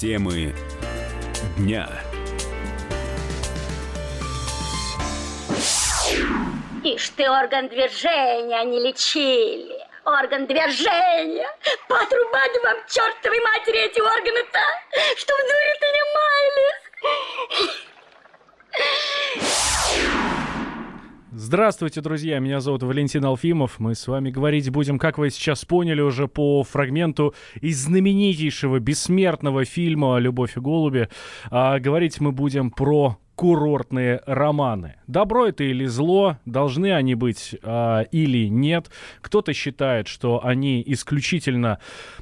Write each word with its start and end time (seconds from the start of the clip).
Темы 0.00 0.54
дня. 1.56 1.88
Ишь 6.84 7.08
ты, 7.16 7.28
орган 7.28 7.66
движения 7.66 8.62
не 8.62 8.78
лечили. 8.78 9.74
Орган 10.04 10.46
движения. 10.46 11.48
Потрубать 11.88 12.62
вам, 12.62 12.76
чертовой 12.88 13.40
матери, 13.40 13.86
эти 13.86 13.98
органы-то, 13.98 14.60
что 15.16 15.34
в 15.34 15.40
дуре-то 15.40 15.86
не 15.86 16.02
маялись. 16.14 16.77
Здравствуйте, 21.48 22.02
друзья, 22.02 22.40
меня 22.40 22.60
зовут 22.60 22.82
Валентин 22.82 23.24
Алфимов. 23.24 23.78
Мы 23.78 23.94
с 23.94 24.06
вами 24.06 24.30
говорить 24.30 24.68
будем, 24.68 24.98
как 24.98 25.16
вы 25.16 25.30
сейчас 25.30 25.64
поняли 25.64 26.02
уже 26.02 26.28
по 26.28 26.62
фрагменту 26.62 27.34
из 27.62 27.84
знаменитейшего 27.84 28.80
бессмертного 28.80 29.64
фильма 29.64 30.18
«Любовь 30.18 30.58
и 30.58 30.60
голуби». 30.60 31.08
А, 31.50 31.78
говорить 31.78 32.20
мы 32.20 32.32
будем 32.32 32.70
про 32.70 33.16
курортные 33.38 34.20
романы. 34.26 34.96
Добро 35.06 35.46
это 35.46 35.62
или 35.62 35.86
зло, 35.86 36.38
должны 36.44 36.92
они 36.92 37.14
быть 37.14 37.54
э, 37.62 38.04
или 38.10 38.48
нет. 38.48 38.90
Кто-то 39.20 39.52
считает, 39.52 40.08
что 40.08 40.44
они 40.44 40.82
исключительно 40.84 41.78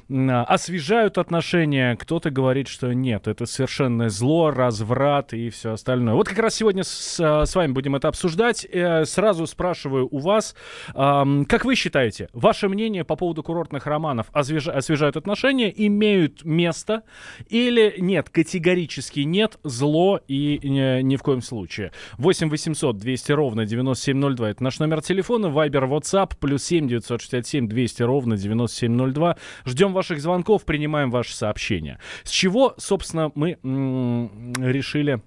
э, 0.09 0.13
освежают 0.13 1.17
отношения, 1.17 1.95
кто-то 1.95 2.29
говорит, 2.29 2.67
что 2.67 2.93
нет, 2.93 3.27
это 3.27 3.47
совершенно 3.47 4.09
зло, 4.09 4.51
разврат 4.51 5.33
и 5.33 5.49
все 5.49 5.73
остальное. 5.73 6.13
Вот 6.13 6.29
как 6.29 6.37
раз 6.37 6.53
сегодня 6.53 6.83
с, 6.83 7.19
с 7.19 7.55
вами 7.55 7.71
будем 7.71 7.95
это 7.95 8.09
обсуждать. 8.09 8.63
Э, 8.71 9.03
сразу 9.05 9.47
спрашиваю 9.47 10.07
у 10.11 10.19
вас, 10.19 10.53
э, 10.93 11.43
как 11.49 11.65
вы 11.65 11.73
считаете, 11.73 12.29
ваше 12.33 12.69
мнение 12.69 13.03
по 13.03 13.15
поводу 13.15 13.41
курортных 13.41 13.87
романов 13.87 14.27
освеж, 14.33 14.67
освежают 14.67 15.17
отношения, 15.17 15.73
имеют 15.75 16.45
место 16.45 17.01
или 17.49 17.95
нет, 17.97 18.29
категорически 18.29 19.21
нет, 19.21 19.57
зло 19.63 20.21
и 20.27 20.59
ни 21.07 21.15
в 21.15 21.23
коем 21.23 21.41
случае. 21.41 21.91
8 22.17 22.49
800 22.49 22.97
200 22.97 23.31
ровно 23.31 23.65
9702. 23.65 24.49
Это 24.49 24.63
наш 24.63 24.79
номер 24.79 25.01
телефона. 25.01 25.49
Вайбер, 25.49 25.85
WhatsApp. 25.85 26.33
Плюс 26.39 26.63
7 26.63 26.87
967 26.87 27.67
200 27.67 28.03
ровно 28.03 28.37
9702. 28.37 29.37
Ждем 29.65 29.93
ваших 29.93 30.21
звонков, 30.21 30.65
принимаем 30.65 31.11
ваши 31.11 31.35
сообщения. 31.35 31.99
С 32.23 32.31
чего, 32.31 32.75
собственно, 32.77 33.31
мы 33.35 33.57
решили 33.63 35.21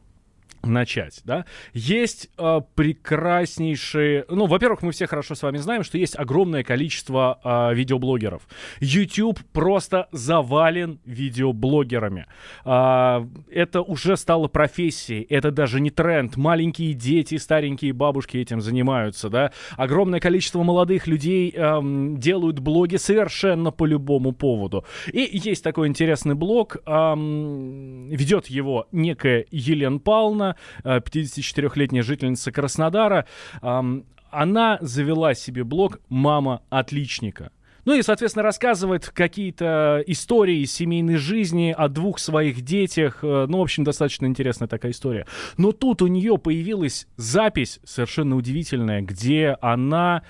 начать, 0.63 1.21
да, 1.25 1.45
есть 1.73 2.29
э, 2.39 2.61
прекраснейшие, 2.75 4.25
ну, 4.29 4.47
во-первых, 4.47 4.83
мы 4.83 4.93
все 4.93 5.07
хорошо 5.07 5.35
с 5.35 5.43
вами 5.43 5.59
знаем, 5.59 5.85
что 5.85 5.99
есть 5.99 6.19
огромное 6.19 6.63
количество 6.63 7.41
э, 7.43 7.75
видеоблогеров. 7.75 8.43
YouTube 8.81 9.41
просто 9.53 10.09
завален 10.13 11.01
видеоблогерами. 11.05 12.27
Э, 12.65 13.27
это 13.51 13.83
уже 13.83 14.17
стало 14.17 14.49
профессией, 14.49 15.23
это 15.23 15.51
даже 15.51 15.81
не 15.81 15.91
тренд. 15.91 16.37
Маленькие 16.37 16.95
дети, 16.95 17.37
старенькие 17.37 17.93
бабушки 17.93 18.37
этим 18.37 18.61
занимаются, 18.61 19.31
да. 19.31 19.53
Огромное 19.77 20.21
количество 20.21 20.63
молодых 20.63 21.07
людей 21.07 21.53
э, 21.55 21.81
делают 22.17 22.59
блоги 22.59 22.97
совершенно 22.97 23.71
по 23.71 23.87
любому 23.87 24.33
поводу. 24.33 24.85
И 25.13 25.29
есть 25.33 25.65
такой 25.65 25.89
интересный 25.89 26.35
блог, 26.35 26.77
э, 26.77 27.15
ведет 27.17 28.47
его 28.47 28.87
некая 28.93 29.47
Елена 29.51 29.99
Павловна, 29.99 30.50
54-летняя 30.85 32.03
жительница 32.03 32.53
Краснодара, 32.53 33.27
она 33.61 34.79
завела 34.81 35.35
себе 35.35 35.65
блог 35.65 36.01
«Мама 36.09 36.63
отличника». 36.71 37.51
Ну 37.85 37.95
и, 37.95 38.03
соответственно, 38.03 38.43
рассказывает 38.43 39.09
какие-то 39.09 40.03
истории 40.07 40.65
семейной 40.65 41.17
жизни 41.17 41.75
о 41.77 41.89
двух 41.89 42.19
своих 42.19 42.61
детях. 42.61 43.21
Э, 43.23 43.47
ну, 43.49 43.59
в 43.59 43.63
общем, 43.63 43.85
достаточно 43.85 44.27
интересная 44.27 44.69
такая 44.69 44.93
история. 44.93 45.27
Но 45.57 45.73
тут 45.73 46.03
у 46.03 46.07
нее 46.07 46.39
появилась 46.39 47.09
запись 47.17 47.81
совершенно 47.85 48.37
удивительная, 48.37 49.01
где 49.01 49.57
она 49.63 50.23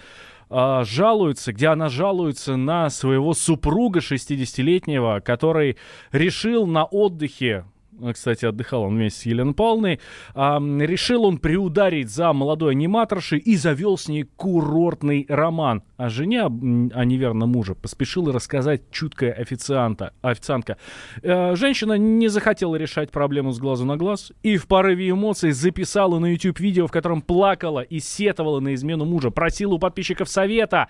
э, 0.48 0.82
жалуется, 0.84 1.52
где 1.52 1.68
она 1.68 1.88
жалуется 1.88 2.56
на 2.56 2.88
своего 2.88 3.34
супруга 3.34 3.98
60-летнего, 3.98 5.20
который 5.20 5.76
решил 6.12 6.66
на 6.66 6.84
отдыхе 6.84 7.64
кстати, 8.12 8.44
отдыхал 8.44 8.82
он 8.82 8.94
вместе 8.94 9.20
с 9.20 9.26
Еленой 9.26 9.54
Павловной, 9.54 10.00
а, 10.34 10.58
решил 10.58 11.24
он 11.24 11.38
приударить 11.38 12.10
за 12.10 12.32
молодой 12.32 12.72
аниматоршей 12.72 13.38
и 13.38 13.56
завел 13.56 13.96
с 13.96 14.08
ней 14.08 14.24
курортный 14.36 15.26
роман. 15.28 15.82
А 15.96 16.08
жене, 16.08 16.42
а 16.42 17.04
неверно 17.04 17.46
мужа, 17.46 17.74
поспешила 17.74 18.32
рассказать 18.32 18.82
чуткая 18.90 19.32
официанта, 19.32 20.12
официантка. 20.22 20.76
А, 21.22 21.54
женщина 21.56 21.94
не 21.94 22.28
захотела 22.28 22.76
решать 22.76 23.10
проблему 23.10 23.52
с 23.52 23.58
глазу 23.58 23.84
на 23.84 23.96
глаз 23.96 24.32
и 24.42 24.56
в 24.56 24.66
порыве 24.66 25.10
эмоций 25.10 25.52
записала 25.52 26.18
на 26.18 26.32
YouTube 26.32 26.60
видео, 26.60 26.86
в 26.86 26.92
котором 26.92 27.22
плакала 27.22 27.80
и 27.80 28.00
сетовала 28.00 28.60
на 28.60 28.74
измену 28.74 29.04
мужа, 29.04 29.30
просила 29.30 29.74
у 29.74 29.78
подписчиков 29.78 30.28
совета. 30.28 30.88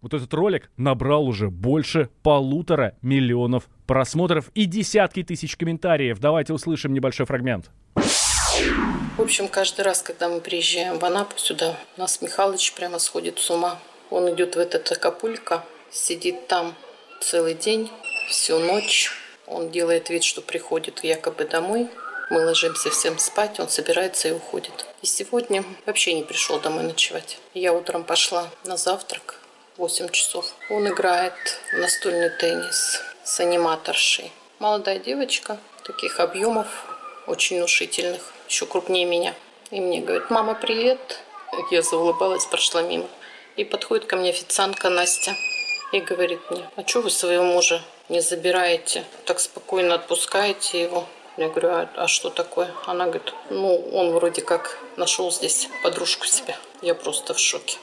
Вот 0.00 0.14
этот 0.14 0.32
ролик 0.32 0.70
набрал 0.76 1.26
уже 1.26 1.50
больше 1.50 2.08
полутора 2.22 2.96
миллионов 3.02 3.68
просмотров 3.86 4.50
и 4.54 4.64
десятки 4.64 5.22
тысяч 5.22 5.56
комментариев. 5.56 6.18
Давайте 6.18 6.52
услышим 6.52 6.94
небольшой 6.94 7.26
фрагмент. 7.26 7.70
В 9.16 9.22
общем, 9.22 9.48
каждый 9.48 9.82
раз, 9.82 10.02
когда 10.02 10.28
мы 10.28 10.40
приезжаем 10.40 10.98
в 10.98 11.04
Анапу 11.04 11.36
сюда, 11.36 11.76
у 11.96 12.00
нас 12.00 12.22
Михалыч 12.22 12.72
прямо 12.72 12.98
сходит 12.98 13.38
с 13.38 13.50
ума. 13.50 13.78
Он 14.10 14.32
идет 14.34 14.56
в 14.56 14.58
этот 14.58 14.90
Акапулько, 14.90 15.64
сидит 15.90 16.48
там 16.48 16.74
целый 17.20 17.54
день, 17.54 17.90
всю 18.28 18.58
ночь. 18.58 19.10
Он 19.46 19.70
делает 19.70 20.08
вид, 20.10 20.24
что 20.24 20.40
приходит 20.40 21.04
якобы 21.04 21.44
домой. 21.44 21.88
Мы 22.30 22.46
ложимся 22.46 22.90
всем 22.90 23.18
спать, 23.18 23.58
он 23.58 23.68
собирается 23.68 24.28
и 24.28 24.32
уходит. 24.32 24.86
И 25.02 25.06
сегодня 25.06 25.64
вообще 25.84 26.14
не 26.14 26.22
пришел 26.22 26.60
домой 26.60 26.84
ночевать. 26.84 27.38
Я 27.54 27.72
утром 27.72 28.04
пошла 28.04 28.48
на 28.64 28.76
завтрак, 28.76 29.39
8 29.80 30.10
часов. 30.10 30.44
Он 30.68 30.86
играет 30.88 31.32
настольный 31.72 32.28
теннис 32.28 33.00
с 33.24 33.40
аниматоршей. 33.40 34.30
Молодая 34.58 34.98
девочка, 34.98 35.56
таких 35.84 36.20
объемов, 36.20 36.66
очень 37.26 37.56
внушительных, 37.56 38.20
еще 38.46 38.66
крупнее 38.66 39.06
меня. 39.06 39.34
И 39.70 39.80
мне 39.80 40.02
говорит, 40.02 40.28
мама, 40.28 40.54
привет. 40.54 41.20
Я 41.70 41.80
заулыбалась, 41.80 42.44
прошла 42.44 42.82
мимо. 42.82 43.08
И 43.56 43.64
подходит 43.64 44.04
ко 44.04 44.16
мне 44.16 44.28
официантка 44.28 44.90
Настя 44.90 45.34
и 45.92 46.00
говорит 46.00 46.40
мне, 46.50 46.68
а 46.76 46.86
что 46.86 47.00
вы 47.00 47.08
своего 47.08 47.44
мужа 47.44 47.80
не 48.10 48.20
забираете? 48.20 49.06
Так 49.24 49.40
спокойно 49.40 49.94
отпускаете 49.94 50.82
его? 50.82 51.06
Я 51.38 51.48
говорю, 51.48 51.70
а, 51.70 51.88
а 51.96 52.06
что 52.06 52.28
такое? 52.28 52.70
Она 52.84 53.06
говорит, 53.06 53.32
ну, 53.48 53.76
он 53.94 54.10
вроде 54.10 54.42
как 54.42 54.76
нашел 54.98 55.32
здесь 55.32 55.70
подружку 55.82 56.26
себе. 56.26 56.54
Я 56.82 56.94
просто 56.94 57.32
в 57.32 57.38
шоке. 57.38 57.78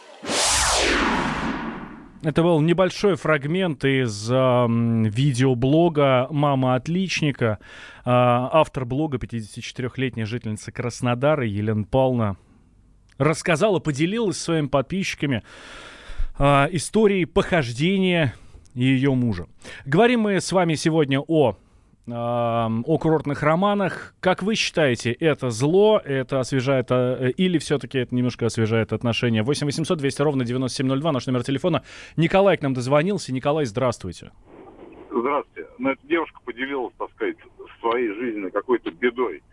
Это 2.27 2.43
был 2.43 2.59
небольшой 2.59 3.15
фрагмент 3.15 3.85
из 3.85 4.29
э, 4.29 4.35
видеоблога 4.35 6.27
«Мама 6.29 6.75
отличника». 6.75 7.57
Э, 7.99 8.01
автор 8.03 8.83
блога, 8.83 9.17
54-летняя 9.17 10.25
жительница 10.25 10.73
Краснодара 10.73 11.45
Елена 11.45 11.85
Павловна, 11.85 12.35
рассказала, 13.17 13.79
поделилась 13.79 14.37
своими 14.37 14.67
подписчиками 14.67 15.41
э, 16.37 16.43
историей 16.71 17.23
похождения 17.23 18.35
ее 18.73 19.15
мужа. 19.15 19.47
Говорим 19.85 20.19
мы 20.23 20.41
с 20.41 20.51
вами 20.51 20.75
сегодня 20.75 21.21
о 21.21 21.55
о 22.15 22.97
курортных 22.99 23.43
романах. 23.43 24.15
Как 24.19 24.43
вы 24.43 24.55
считаете, 24.55 25.11
это 25.11 25.49
зло, 25.49 26.01
это 26.03 26.39
освежает, 26.39 26.87
э, 26.89 27.31
или 27.37 27.57
все-таки 27.57 27.99
это 27.99 28.15
немножко 28.15 28.45
освежает 28.45 28.93
отношения? 28.93 29.43
8 29.43 29.65
800 29.65 29.97
200 29.97 30.21
ровно 30.21 30.45
9702, 30.45 31.11
наш 31.11 31.27
номер 31.27 31.43
телефона. 31.43 31.83
Николай 32.15 32.57
к 32.57 32.61
нам 32.61 32.73
дозвонился. 32.73 33.33
Николай, 33.33 33.65
здравствуйте. 33.65 34.31
Здравствуйте. 35.11 35.69
Ну, 35.77 35.89
эта 35.89 36.07
девушка 36.07 36.39
поделилась, 36.45 36.93
так 36.97 37.11
сказать, 37.11 37.37
своей 37.79 38.13
жизненной 38.13 38.51
какой-то 38.51 38.91
бедой. 38.91 39.43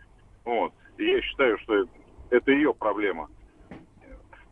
Вот. 0.43 0.73
Я 0.97 1.21
считаю, 1.21 1.57
что 1.59 1.85
это 2.29 2.51
ее 2.51 2.73
проблема. 2.73 3.29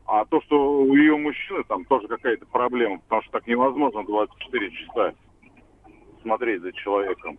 А 0.06 0.26
то, 0.26 0.42
что 0.42 0.82
у 0.82 0.96
ее 0.96 1.16
мужчины 1.18 1.64
там 1.64 1.86
тоже 1.86 2.08
какая-то 2.08 2.46
проблема, 2.48 3.00
потому 3.00 3.22
что 3.24 3.32
так 3.32 3.48
невозможно 3.48 4.04
24 4.04 4.72
часа 4.72 5.14
смотреть 6.22 6.62
за 6.62 6.74
человеком. 6.74 7.38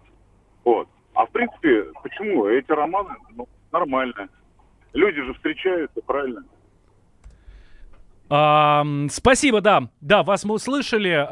Вот. 0.64 0.88
А 1.14 1.26
в 1.26 1.30
принципе, 1.30 1.84
почему? 2.02 2.46
Эти 2.46 2.72
романы 2.72 3.14
ну, 3.36 3.48
нормально. 3.72 4.28
Люди 4.92 5.22
же 5.22 5.34
встречаются, 5.34 6.00
правильно? 6.06 6.44
Спасибо, 9.10 9.60
да. 9.60 9.90
Да, 10.00 10.22
вас 10.22 10.44
мы 10.44 10.54
услышали. 10.54 11.26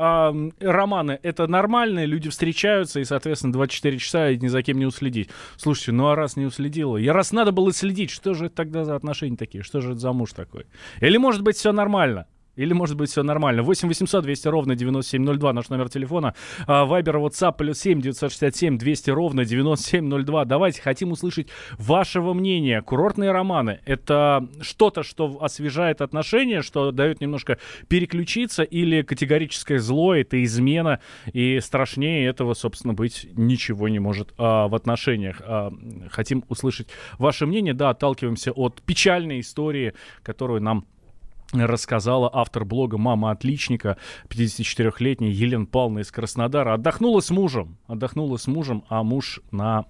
Романы— 0.61 1.19
это 1.23 1.47
нормально, 1.47 2.05
люди 2.05 2.29
встречаются, 2.29 3.01
и, 3.01 3.05
соответственно, 3.05 3.53
24 3.55 3.99
часа 3.99 4.29
и 4.31 4.39
ни 4.39 4.49
за 4.49 4.63
кем 4.63 4.79
не 4.79 4.85
уследить. 4.87 5.31
Слушайте, 5.57 5.93
ну 5.93 6.09
а 6.09 6.15
раз 6.17 6.37
не 6.37 6.45
уследила, 6.45 6.99
и 6.99 7.09
раз 7.09 7.33
надо 7.33 7.51
было 7.51 7.73
следить, 7.73 8.11
что 8.11 8.35
же 8.35 8.47
это 8.47 8.57
тогда 8.57 8.85
за 8.85 8.95
отношения 8.95 9.37
такие? 9.37 9.65
Что 9.65 9.81
же 9.81 9.93
это 9.93 9.99
за 9.99 10.13
муж 10.13 10.33
такой? 10.33 10.67
Или, 11.01 11.17
может 11.17 11.43
быть, 11.43 11.57
все 11.57 11.73
нормально? 11.73 12.27
Или, 12.57 12.73
может 12.73 12.97
быть, 12.97 13.11
все 13.11 13.23
нормально? 13.23 13.63
8 13.63 13.89
800 13.89 14.25
200 14.25 14.49
ровно 14.49 14.75
9702, 14.75 15.53
наш 15.53 15.69
номер 15.71 15.89
телефона. 15.89 16.35
Вайбер, 16.67 17.17
WhatsApp, 17.17 17.57
плюс 17.57 17.79
7 17.81 18.01
967 18.01 18.79
200 18.79 19.11
ровно 19.11 19.45
9702. 19.45 20.45
Давайте, 20.45 20.83
хотим 20.83 21.13
услышать 21.13 21.49
вашего 21.79 22.35
мнения. 22.35 22.83
Курортные 22.83 23.33
романы— 23.33 23.81
это 23.87 24.49
что-то, 24.61 25.03
что 25.03 25.39
освежает 25.41 26.03
отношения, 26.03 26.63
что 26.63 26.93
дает 26.93 27.21
немножко 27.21 27.59
переключиться, 27.89 28.63
или 28.63 29.03
категорическое 29.03 29.79
зло— 29.79 30.15
это 30.17 30.43
измена, 30.45 31.01
и 31.33 31.59
страшнее 31.61 32.27
этого, 32.27 32.55
собственно, 32.55 32.93
быть 32.93 33.29
ничего 33.35 33.89
не 33.89 33.99
может 33.99 34.35
а, 34.37 34.69
в 34.69 34.75
отношениях. 34.75 35.41
А, 35.45 35.73
хотим 36.11 36.45
услышать 36.49 36.89
ваше 37.19 37.47
мнение. 37.47 37.73
Да, 37.73 37.91
отталкиваемся 37.91 38.53
от 38.53 38.83
печальной 38.83 39.41
истории, 39.41 39.95
которую 40.23 40.61
нам 40.61 40.87
рассказала 41.53 42.31
автор 42.33 42.65
блога 42.65 42.99
«Мама 42.99 43.31
отличника», 43.31 43.97
54-летняя 44.29 45.31
Елена 45.31 45.67
Павловна 45.67 46.01
из 46.01 46.11
Краснодара. 46.11 46.75
Отдохнула 46.75 47.21
с 47.21 47.31
мужем, 47.31 47.79
отдохнула 47.87 48.37
с 48.37 48.47
мужем, 48.47 48.85
а 48.89 49.03
муж 49.03 49.41
на... 49.51 49.87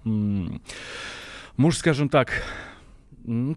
Муж, 1.55 1.77
скажем 1.77 2.09
так, 2.09 2.43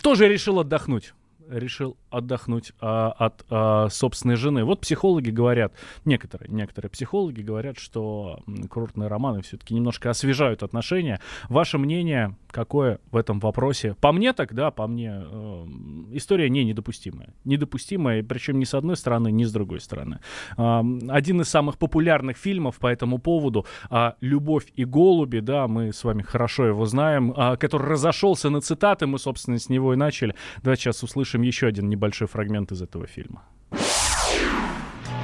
тоже 0.03 0.29
решил 0.29 0.61
отдохнуть 0.61 1.15
решил 1.51 1.97
отдохнуть 2.11 2.73
а, 2.81 3.11
от 3.13 3.45
а, 3.51 3.89
собственной 3.89 4.37
жены. 4.37 4.65
Вот 4.65 4.81
психологи 4.81 5.31
говорят, 5.31 5.73
некоторые, 6.05 6.51
некоторые 6.51 6.91
психологи 6.91 7.41
говорят, 7.41 7.79
что 7.79 8.41
курортные 8.71 9.09
романы 9.09 9.43
все-таки 9.43 9.75
немножко 9.75 10.11
освежают 10.11 10.63
отношения. 10.63 11.21
Ваше 11.49 11.79
мнение 11.79 12.37
какое 12.57 13.01
в 13.11 13.17
этом 13.17 13.39
вопросе? 13.39 13.95
По 14.01 14.13
мне 14.13 14.33
так, 14.33 14.55
да, 14.55 14.71
по 14.71 14.87
мне 14.87 15.13
э, 15.13 15.67
история 16.13 16.49
не 16.49 16.65
недопустимая. 16.65 17.35
Недопустимая, 17.45 18.23
причем 18.23 18.59
ни 18.59 18.65
с 18.65 18.73
одной 18.73 18.97
стороны, 18.97 19.31
ни 19.31 19.45
с 19.45 19.53
другой 19.53 19.81
стороны. 19.81 20.21
Э, 20.57 20.83
один 21.09 21.43
из 21.43 21.49
самых 21.49 21.77
популярных 21.77 22.39
фильмов 22.39 22.79
по 22.79 22.87
этому 22.87 23.19
поводу 23.19 23.67
э, 23.91 24.13
«Любовь 24.23 24.67
и 24.75 24.85
голуби», 24.85 25.41
да, 25.41 25.69
мы 25.69 25.93
с 25.93 26.03
вами 26.05 26.23
хорошо 26.23 26.67
его 26.67 26.87
знаем, 26.87 27.33
э, 27.33 27.57
который 27.59 27.89
разошелся 27.89 28.49
на 28.49 28.61
цитаты, 28.61 29.07
мы, 29.07 29.19
собственно, 29.19 29.59
с 29.59 29.69
него 29.69 29.93
и 29.93 29.97
начали. 29.97 30.35
Давайте 30.63 30.85
сейчас 30.85 31.03
услышим 31.03 31.36
еще 31.43 31.67
один 31.67 31.89
небольшой 31.89 32.29
фрагмент 32.29 32.73
из 32.73 32.83
этого 32.83 33.07
фильма. 33.07 33.45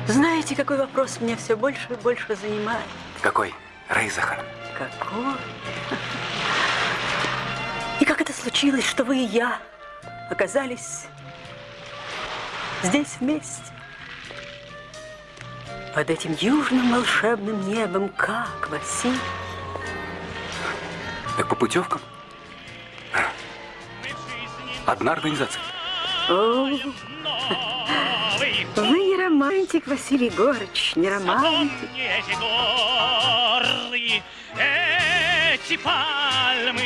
Знаете, 0.06 0.56
какой 0.56 0.78
вопрос 0.78 1.20
меня 1.20 1.36
все 1.36 1.56
больше 1.56 1.86
и 1.90 1.94
больше 2.02 2.34
занимает? 2.34 2.84
Какой? 3.20 3.54
Рейзахар. 3.88 4.44
Какой? 4.76 5.34
И 8.00 8.04
как 8.04 8.20
это 8.20 8.32
случилось, 8.32 8.84
что 8.84 9.04
вы 9.04 9.18
и 9.18 9.26
я 9.26 9.58
оказались 10.30 11.06
здесь 12.82 13.16
вместе? 13.20 13.62
Под 15.94 16.10
этим 16.10 16.34
южным 16.40 16.90
волшебным 16.90 17.68
небом, 17.68 18.08
как, 18.16 18.68
Василий? 18.70 19.18
Так 21.36 21.48
по 21.48 21.54
путевкам? 21.54 22.00
Одна 24.86 25.12
организация. 25.12 25.62
Вы 26.28 26.82
не 28.76 29.16
романтик, 29.16 29.86
Василий 29.86 30.26
Егорыч, 30.26 30.92
не 30.96 31.08
романтик. 31.08 31.72
Эти 34.54 35.76
пальмы, 35.78 36.81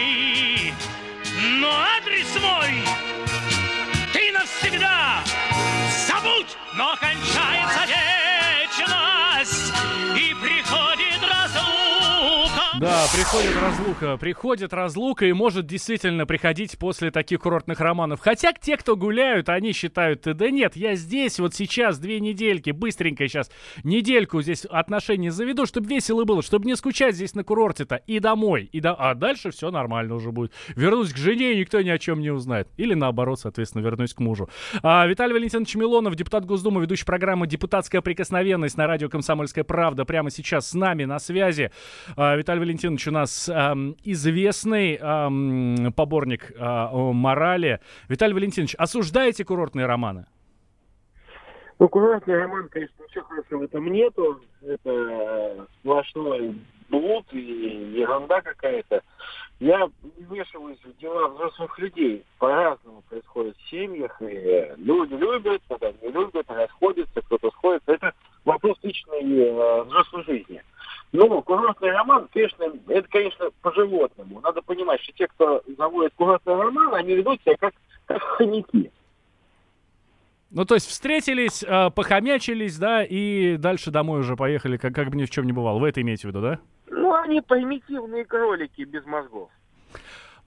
приходит 13.13 13.57
разлука, 13.57 14.17
приходит 14.17 14.73
разлука 14.73 15.27
и 15.27 15.33
может 15.33 15.67
действительно 15.67 16.27
приходить 16.27 16.79
после 16.79 17.11
таких 17.11 17.41
курортных 17.41 17.81
романов. 17.81 18.21
Хотя 18.21 18.53
те, 18.53 18.77
кто 18.77 18.97
гуляют, 18.97 19.49
они 19.49 19.73
считают, 19.73 20.23
да 20.23 20.51
нет, 20.51 20.77
я 20.77 20.95
здесь 20.95 21.39
вот 21.39 21.55
сейчас 21.55 21.99
две 21.99 22.21
недельки, 22.21 22.71
быстренько 22.71 23.29
сейчас 23.29 23.51
недельку 23.85 24.43
здесь 24.43 24.65
отношения 24.65 25.31
заведу, 25.31 25.67
чтобы 25.67 25.89
весело 25.89 26.25
было, 26.25 26.43
чтобы 26.43 26.67
не 26.67 26.77
скучать 26.77 27.15
здесь 27.15 27.35
на 27.35 27.45
курорте-то 27.45 27.97
и 28.07 28.19
домой. 28.19 28.69
И 28.73 28.81
до... 28.81 28.95
А 28.95 29.15
дальше 29.15 29.51
все 29.51 29.71
нормально 29.71 30.15
уже 30.15 30.33
будет. 30.33 30.53
Вернусь 30.75 31.13
к 31.13 31.17
жене, 31.17 31.53
и 31.53 31.61
никто 31.61 31.81
ни 31.83 31.91
о 31.91 31.99
чем 31.99 32.21
не 32.21 32.31
узнает. 32.31 32.69
Или 32.77 32.95
наоборот, 32.95 33.41
соответственно, 33.41 33.83
вернусь 33.83 34.15
к 34.15 34.21
мужу. 34.21 34.49
А, 34.83 35.07
Виталий 35.07 35.35
Валентинович 35.35 35.75
Милонов, 35.77 36.17
депутат 36.17 36.45
Госдумы, 36.45 36.83
ведущий 36.83 37.05
программы 37.05 37.47
«Депутатская 37.47 38.01
прикосновенность» 38.01 38.77
на 38.77 38.87
радио 38.87 39.09
«Комсомольская 39.09 39.65
правда» 39.65 40.05
прямо 40.05 40.31
сейчас 40.31 40.71
с 40.71 40.75
нами 40.75 41.05
на 41.05 41.19
связи. 41.19 41.71
А, 42.17 42.35
Виталий 42.37 42.61
Валентинович 42.61 42.96
у 43.05 43.11
нас 43.11 43.49
эм, 43.49 43.97
известный 44.03 44.97
эм, 44.97 45.93
поборник 45.93 46.51
э, 46.51 46.89
морали. 46.93 47.81
Виталий 48.09 48.35
Валентинович, 48.35 48.75
осуждаете 48.77 49.45
курортные 49.45 49.87
романы? 49.87 50.27
Ну, 51.79 51.89
курортный 51.89 52.39
роман, 52.39 52.69
конечно, 52.69 52.95
ничего 53.03 53.25
хорошего 53.25 53.59
в 53.59 53.63
этом 53.65 53.93
нету. 53.93 54.41
Это 54.63 55.67
сплошной 55.81 56.57
блуд 56.89 57.27
и 57.33 57.39
ерунда 57.39 58.41
какая-то. 58.41 59.03
Я 59.59 59.89
вмешиваюсь 60.19 60.79
в 60.85 60.97
дела 60.99 61.29
взрослых 61.29 61.79
людей. 61.79 62.25
По-разному 62.39 63.03
происходит 63.09 63.57
в 63.57 63.71
семьях. 63.71 64.21
И 64.23 64.73
люди 64.77 65.15
любят, 65.15 65.63
когда 65.69 65.93
не 66.03 66.11
любят, 66.11 66.47
расходятся, 66.49 67.23
кто-то 67.23 67.51
сходится. 67.51 67.93
Это 67.93 68.13
вопрос 68.45 68.79
личной 68.83 69.23
э, 69.23 69.83
взрослой 69.85 70.25
жизни. 70.25 70.63
Ну, 71.13 71.43
курортный 71.43 71.93
роман, 71.93 72.29
конечно, 72.33 72.65
это, 72.89 73.09
конечно, 73.09 73.47
по-животному. 73.63 74.41
Надо 74.41 74.61
понимать, 74.63 75.01
что 75.03 75.13
те, 75.13 75.27
кто 75.29 75.63
заводит 75.79 76.13
курортный 76.15 76.55
роман, 76.55 76.95
они 76.95 77.15
ведут 77.15 77.41
себя 77.43 77.57
как, 77.59 77.75
как 78.07 78.23
хомяки. 78.23 78.91
Ну, 80.51 80.65
то 80.65 80.75
есть 80.75 80.89
встретились, 80.89 81.63
э, 81.63 81.91
похомячились, 81.91 82.79
да, 82.79 83.05
и 83.05 83.57
дальше 83.57 83.91
домой 83.91 84.21
уже 84.21 84.37
поехали, 84.37 84.77
как, 84.77 84.95
как 84.95 85.11
бы 85.11 85.17
ни 85.17 85.25
в 85.25 85.31
чем 85.31 85.45
не 85.47 85.53
бывало. 85.53 85.79
Вы 85.79 85.89
это 85.89 86.01
имеете 86.03 86.29
в 86.29 86.31
виду, 86.31 86.41
да? 86.41 86.59
Ну, 86.89 87.15
они 87.15 87.41
примитивные 87.41 88.25
кролики 88.25 88.83
без 88.83 89.05
мозгов. 89.07 89.51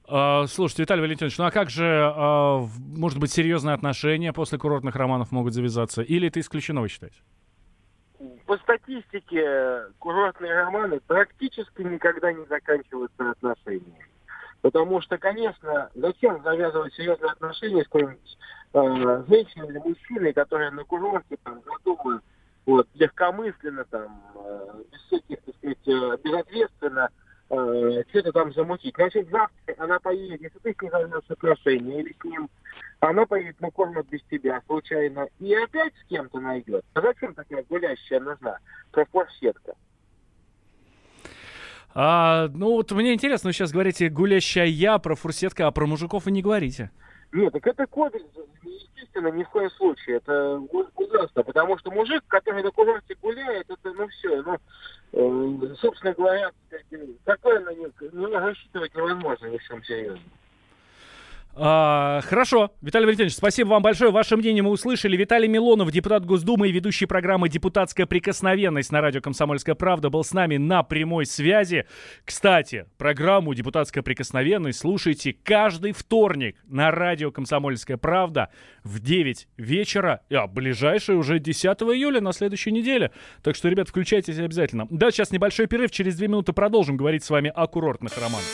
Uh, 0.07 0.47
слушайте, 0.47 0.83
Виталий 0.83 1.03
Валентинович, 1.03 1.37
ну 1.37 1.45
а 1.45 1.51
как 1.51 1.69
же, 1.69 1.83
uh, 1.85 2.67
может 2.97 3.19
быть, 3.19 3.31
серьезные 3.31 3.75
отношения 3.75 4.33
после 4.33 4.57
курортных 4.57 4.95
романов 4.95 5.31
могут 5.31 5.53
завязаться? 5.53 6.01
Или 6.01 6.29
это 6.29 6.39
исключено, 6.39 6.81
вы 6.81 6.87
считаете? 6.87 7.17
По 8.49 8.57
статистике 8.57 9.83
курортные 9.99 10.51
романы 10.55 10.99
практически 11.05 11.83
никогда 11.83 12.33
не 12.33 12.43
заканчиваются 12.45 13.29
отношениями. 13.29 14.07
Потому 14.61 15.01
что, 15.01 15.19
конечно, 15.19 15.91
зачем 15.93 16.41
завязывать 16.41 16.91
серьезные 16.95 17.31
отношения 17.31 17.83
с 17.83 17.87
какой-нибудь 17.87 18.37
э, 18.73 19.23
женщиной 19.27 19.67
или 19.67 19.77
мужчиной, 19.77 20.33
которые 20.33 20.71
на 20.71 20.83
курорте 20.83 21.37
там 21.43 21.61
задумают 21.63 22.23
вот, 22.65 22.87
легкомысленно, 22.95 23.85
там, 23.85 24.19
э, 24.33 24.83
без 24.91 24.99
всяких, 25.01 25.43
так 25.45 25.55
сказать, 25.55 25.87
э, 25.87 26.17
безответственно 26.23 27.09
э, 27.51 28.03
что-то 28.09 28.31
там 28.31 28.51
замутить. 28.53 28.95
Значит, 28.95 29.29
завтра 29.29 29.75
она 29.77 29.99
поедет, 29.99 30.41
если 30.41 30.57
ты 30.57 30.73
с 30.73 30.81
ней 30.81 30.89
отношения 31.29 32.01
или 32.01 32.17
с 32.19 32.23
ним, 32.23 32.49
она 32.99 33.25
поедет 33.25 33.59
на 33.61 33.71
кормят 33.71 34.07
без 34.09 34.21
тебя 34.23 34.61
случайно 34.65 35.27
и 35.39 35.53
опять 35.53 35.93
с 35.95 36.07
кем-то 36.09 36.39
найдет. 36.39 36.83
А 36.93 37.01
зачем 37.01 37.33
такая 37.33 37.63
гулящая 37.69 38.19
нужна? 38.19 38.57
Профорсетка. 38.91 39.75
А, 41.95 42.49
ну 42.53 42.71
вот 42.73 42.91
мне 42.91 43.13
интересно, 43.13 43.49
вы 43.49 43.53
сейчас 43.53 43.71
говорите 43.71 44.09
гулящая 44.09 44.65
я 44.65 44.99
про 44.99 45.15
фурсетка, 45.15 45.67
а 45.67 45.71
про 45.71 45.87
мужиков 45.87 46.25
вы 46.25 46.31
не 46.31 46.41
говорите. 46.41 46.91
Нет, 47.31 47.53
так 47.53 47.65
это 47.67 47.85
кодекс, 47.87 48.25
естественно, 48.63 49.29
ни 49.29 49.43
в 49.43 49.49
коем 49.49 49.69
случае. 49.71 50.17
Это 50.17 50.59
ужасно, 50.95 51.43
потому 51.43 51.77
что 51.77 51.91
мужик, 51.91 52.23
который 52.27 52.63
на 52.63 52.71
курорте 52.71 53.15
гуляет, 53.21 53.69
это 53.69 53.93
ну 53.93 54.07
все, 54.07 54.41
ну, 54.41 54.57
э, 55.13 55.75
собственно 55.79 56.13
говоря, 56.13 56.51
такое 57.23 57.59
на 57.59 57.73
них 57.73 57.91
ну, 58.11 58.31
рассчитывать 58.31 58.95
невозможно 58.95 59.47
ни 59.47 59.57
в 59.57 59.63
чем 59.63 59.83
серьезно. 59.83 60.21
А, 61.55 62.21
хорошо. 62.21 62.71
Виталий 62.81 63.05
Валентинович, 63.05 63.35
спасибо 63.35 63.69
вам 63.69 63.81
большое. 63.81 64.11
Ваше 64.11 64.37
мнение 64.37 64.63
мы 64.63 64.69
услышали. 64.69 65.17
Виталий 65.17 65.47
Милонов, 65.47 65.91
депутат 65.91 66.25
Госдумы 66.25 66.69
и 66.69 66.71
ведущий 66.71 67.05
программы 67.05 67.49
«Депутатская 67.49 68.05
прикосновенность» 68.05 68.91
на 68.91 69.01
радио 69.01 69.19
«Комсомольская 69.19 69.75
правда» 69.75 70.09
был 70.09 70.23
с 70.23 70.31
нами 70.31 70.57
на 70.57 70.83
прямой 70.83 71.25
связи. 71.25 71.85
Кстати, 72.23 72.85
программу 72.97 73.53
«Депутатская 73.53 74.03
прикосновенность» 74.03 74.79
слушайте 74.79 75.35
каждый 75.43 75.91
вторник 75.91 76.55
на 76.65 76.91
радио 76.91 77.31
«Комсомольская 77.31 77.97
правда» 77.97 78.49
в 78.83 78.99
9 78.99 79.47
вечера, 79.57 80.21
а 80.31 80.47
ближайшее 80.47 81.17
уже 81.17 81.39
10 81.39 81.65
июля 81.65 82.21
на 82.21 82.31
следующей 82.31 82.71
неделе. 82.71 83.11
Так 83.43 83.55
что, 83.55 83.67
ребят, 83.67 83.89
включайтесь 83.89 84.39
обязательно. 84.39 84.87
Да, 84.89 85.11
сейчас 85.11 85.31
небольшой 85.31 85.67
перерыв, 85.67 85.91
через 85.91 86.15
2 86.15 86.27
минуты 86.27 86.53
продолжим 86.53 86.95
говорить 86.95 87.23
с 87.23 87.29
вами 87.29 87.51
о 87.53 87.67
курортных 87.67 88.17
романах. 88.17 88.45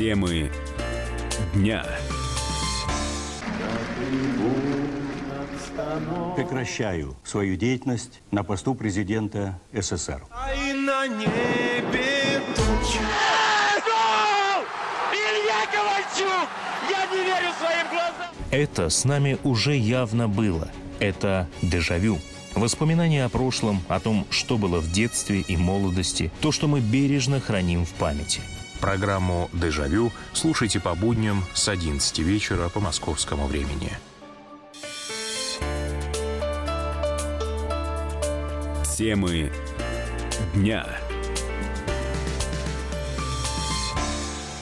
Темы 0.00 0.50
дня. 1.52 1.84
Прекращаю 6.36 7.14
свою 7.22 7.56
деятельность 7.56 8.22
на 8.30 8.42
посту 8.42 8.74
президента 8.74 9.60
СССР. 9.74 10.22
А 10.30 10.54
и 10.54 10.72
на 10.72 11.06
небе 11.06 12.40
тучи. 12.56 12.98
Илья 15.12 15.66
Ковальчук! 15.70 16.48
Я 16.88 17.04
не 17.14 17.22
верю 17.22 17.52
своим 17.58 17.86
глазам! 17.90 18.34
Это 18.50 18.88
с 18.88 19.04
нами 19.04 19.36
уже 19.44 19.76
явно 19.76 20.28
было. 20.28 20.70
Это 20.98 21.46
дежавю. 21.60 22.20
Воспоминания 22.54 23.26
о 23.26 23.28
прошлом, 23.28 23.82
о 23.88 24.00
том, 24.00 24.26
что 24.30 24.56
было 24.56 24.80
в 24.80 24.90
детстве 24.90 25.42
и 25.42 25.58
молодости, 25.58 26.32
то, 26.40 26.52
что 26.52 26.68
мы 26.68 26.80
бережно 26.80 27.38
храним 27.38 27.84
в 27.84 27.90
памяти. 27.90 28.40
Программу 28.80 29.50
«Дежавю» 29.52 30.10
слушайте 30.32 30.80
по 30.80 30.94
будням 30.94 31.44
с 31.52 31.68
11 31.68 32.18
вечера 32.20 32.68
по 32.68 32.80
московскому 32.80 33.46
времени. 33.46 33.92
Темы 38.96 39.52
дня. 40.54 40.99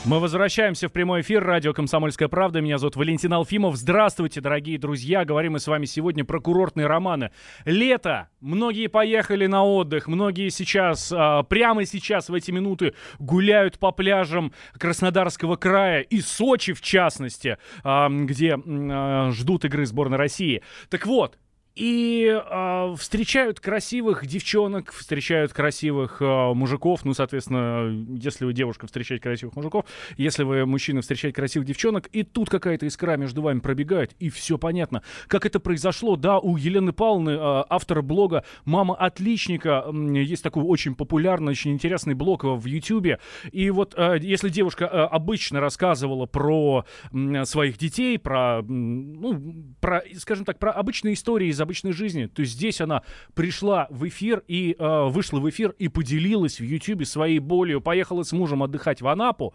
Мы 0.08 0.20
возвращаемся 0.20 0.88
в 0.88 0.92
прямой 0.92 1.20
эфир 1.20 1.44
радио 1.44 1.74
«Комсомольская 1.74 2.28
правда». 2.28 2.62
Меня 2.62 2.78
зовут 2.78 2.96
Валентин 2.96 3.30
Алфимов. 3.34 3.76
Здравствуйте, 3.76 4.40
дорогие 4.40 4.78
друзья. 4.78 5.26
Говорим 5.26 5.52
мы 5.52 5.58
с 5.58 5.66
вами 5.66 5.84
сегодня 5.84 6.24
про 6.24 6.40
курортные 6.40 6.86
романы. 6.86 7.30
Лето. 7.66 8.30
Многие 8.40 8.86
поехали 8.86 9.44
на 9.44 9.64
отдых. 9.64 10.06
Многие 10.06 10.48
сейчас, 10.48 11.12
а, 11.14 11.42
прямо 11.42 11.84
сейчас, 11.84 12.30
в 12.30 12.34
эти 12.34 12.50
минуты, 12.50 12.94
гуляют 13.18 13.78
по 13.78 13.92
пляжам 13.92 14.54
Краснодарского 14.78 15.56
края 15.56 16.00
и 16.00 16.22
Сочи, 16.22 16.72
в 16.72 16.80
частности, 16.80 17.58
а, 17.84 18.08
где 18.08 18.56
а, 18.56 19.30
ждут 19.32 19.66
игры 19.66 19.84
сборной 19.84 20.16
России. 20.16 20.62
Так 20.88 21.04
вот, 21.04 21.36
и 21.78 22.26
э, 22.28 22.94
встречают 22.99 23.61
красивых 23.61 24.26
девчонок, 24.26 24.92
встречают 24.92 25.52
красивых 25.52 26.20
э, 26.20 26.52
мужиков. 26.52 27.04
Ну, 27.04 27.14
соответственно, 27.14 27.88
если 28.16 28.44
вы 28.44 28.52
девушка 28.52 28.87
встречаете 28.87 29.23
красивых 29.23 29.54
мужиков, 29.54 29.85
если 30.16 30.42
вы 30.42 30.66
мужчина 30.66 31.02
встречаете 31.02 31.37
красивых 31.37 31.68
девчонок, 31.68 32.08
и 32.08 32.25
тут 32.25 32.50
какая-то 32.50 32.87
искра 32.87 33.16
между 33.16 33.42
вами 33.42 33.61
пробегает, 33.61 34.12
и 34.18 34.28
все 34.28 34.58
понятно. 34.58 35.02
Как 35.28 35.47
это 35.47 35.61
произошло, 35.61 36.16
да, 36.16 36.40
у 36.40 36.56
Елены 36.56 36.92
Павловны, 36.92 37.30
э, 37.30 37.64
автора 37.68 38.02
блога 38.02 38.44
«Мама 38.64 38.97
отличника», 38.97 39.85
э, 39.87 40.23
есть 40.23 40.42
такой 40.42 40.64
очень 40.64 40.97
популярный, 40.97 41.52
очень 41.52 41.70
интересный 41.70 42.14
блог 42.14 42.42
в 42.42 42.66
Ютьюбе. 42.66 43.20
И 43.52 43.70
вот 43.70 43.94
э, 43.97 44.18
если 44.20 44.49
девушка 44.49 44.87
э, 44.87 44.88
обычно 44.88 45.61
рассказывала 45.61 46.26
про 46.26 46.85
э, 47.12 47.44
своих 47.44 47.78
детей, 47.78 48.18
про, 48.18 48.62
ну, 48.62 49.75
про, 49.80 50.02
скажем 50.16 50.44
так, 50.44 50.58
про 50.58 50.73
обычные 50.73 51.14
истории 51.14 51.49
из 51.49 51.67
обычной 51.68 51.92
жизни, 51.92 52.26
то 52.26 52.42
здесь 52.44 52.80
она 52.80 53.02
пришла 53.34 53.87
в 53.90 54.08
эфир 54.08 54.42
и 54.48 54.75
э, 54.78 55.08
вышла 55.08 55.38
в 55.38 55.48
эфир 55.48 55.75
и 55.78 55.88
поделилась 55.88 56.60
в 56.60 56.64
Ютьюбе 56.64 57.04
своей 57.04 57.38
болью, 57.38 57.82
поехала 57.82 58.22
с 58.22 58.32
мужем 58.32 58.62
отдыхать 58.62 59.02
в 59.02 59.08
Анапу. 59.08 59.54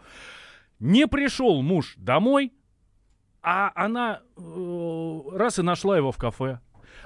Не 0.78 1.08
пришел 1.08 1.60
муж 1.62 1.94
домой, 1.96 2.52
а 3.42 3.72
она 3.74 4.20
э, 4.36 5.20
раз 5.32 5.58
и 5.58 5.62
нашла 5.62 5.96
его 5.96 6.12
в 6.12 6.16
кафе. 6.16 6.60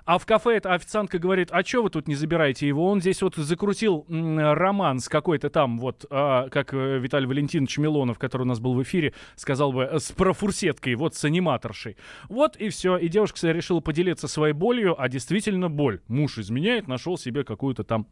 А 0.05 0.19
в 0.19 0.27
кафе 0.27 0.57
эта 0.57 0.75
официантка 0.75 1.19
говорит, 1.19 1.49
а 1.51 1.63
что 1.65 1.83
вы 1.83 1.91
тут 1.91 2.09
не 2.09 2.15
забираете 2.15 2.67
его? 2.67 2.89
Он 2.89 3.01
здесь 3.01 3.23
вот 3.23 3.37
закрутил 3.37 4.07
роман 4.09 5.01
с 5.01 5.09
какой-то 5.09 5.51
там, 5.51 5.79
вот, 5.79 6.05
а, 6.11 6.49
как 6.49 6.75
э, 6.75 6.99
Виталий 6.99 7.27
Валентинович 7.27 7.79
Милонов, 7.79 8.19
который 8.19 8.43
у 8.43 8.47
нас 8.47 8.61
был 8.61 8.75
в 8.75 8.83
эфире, 8.83 9.15
сказал 9.37 9.73
бы, 9.73 9.89
с 9.99 10.13
профурсеткой, 10.13 10.95
вот 10.95 11.15
с 11.15 11.25
аниматоршей. 11.25 11.97
Вот 12.29 12.57
и 12.57 12.69
все. 12.69 12.97
И 12.97 13.09
девушка 13.09 13.37
кстати, 13.37 13.55
решила 13.55 13.81
поделиться 13.81 14.29
своей 14.29 14.55
болью, 14.55 15.01
а 15.01 15.09
действительно 15.09 15.69
боль. 15.69 16.01
Муж 16.09 16.39
изменяет, 16.39 16.89
нашел 16.89 17.17
себе 17.17 17.45
какую-то 17.45 17.85
там 17.85 18.07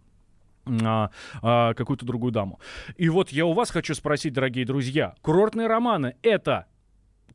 а, 0.84 1.10
а, 1.42 1.74
какую-то 1.74 2.04
другую 2.04 2.32
даму. 2.32 2.60
И 2.96 3.08
вот 3.08 3.30
я 3.30 3.46
у 3.46 3.52
вас 3.52 3.70
хочу 3.70 3.94
спросить, 3.94 4.32
дорогие 4.32 4.64
друзья, 4.64 5.14
курортные 5.22 5.68
романы 5.68 6.16
это 6.22 6.66